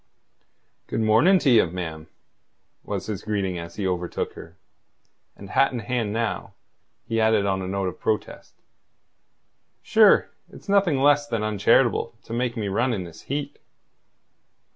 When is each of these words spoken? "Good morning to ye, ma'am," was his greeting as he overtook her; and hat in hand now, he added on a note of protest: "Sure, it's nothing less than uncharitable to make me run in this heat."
"Good 0.87 1.01
morning 1.01 1.37
to 1.37 1.49
ye, 1.51 1.63
ma'am," 1.63 2.07
was 2.83 3.05
his 3.05 3.21
greeting 3.21 3.59
as 3.59 3.75
he 3.75 3.85
overtook 3.85 4.33
her; 4.33 4.57
and 5.35 5.51
hat 5.51 5.71
in 5.71 5.77
hand 5.77 6.11
now, 6.11 6.55
he 7.07 7.21
added 7.21 7.45
on 7.45 7.61
a 7.61 7.67
note 7.67 7.87
of 7.87 7.99
protest: 7.99 8.55
"Sure, 9.83 10.31
it's 10.51 10.67
nothing 10.67 10.97
less 10.97 11.27
than 11.27 11.43
uncharitable 11.43 12.15
to 12.23 12.33
make 12.33 12.57
me 12.57 12.67
run 12.67 12.93
in 12.93 13.03
this 13.03 13.21
heat." 13.29 13.59